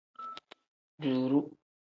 [1.01, 1.39] Duuru.